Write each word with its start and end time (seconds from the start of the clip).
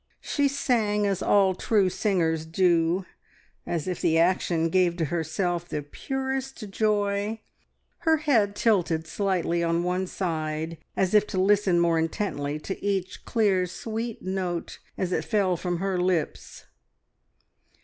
She 0.19 0.47
sang 0.47 1.05
as 1.05 1.21
all 1.21 1.53
true 1.53 1.87
singers 1.87 2.43
do 2.47 3.05
as 3.67 3.87
if 3.87 4.01
the 4.01 4.17
action 4.17 4.69
gave 4.69 4.95
to 4.97 5.05
herself 5.05 5.69
the 5.69 5.83
purest 5.83 6.71
joy, 6.71 7.39
her 7.99 8.17
head 8.17 8.55
tilted 8.55 9.05
slightly 9.05 9.61
on 9.63 9.83
one 9.83 10.07
side, 10.07 10.79
as 10.97 11.13
if 11.13 11.27
to 11.27 11.39
listen 11.39 11.79
more 11.79 11.99
intently 11.99 12.57
to 12.61 12.83
each 12.83 13.25
clear, 13.25 13.67
sweet 13.67 14.23
note 14.23 14.79
as 14.97 15.11
it 15.11 15.23
fell 15.23 15.55
from 15.55 15.77
her 15.77 15.99
lips. 16.01 16.65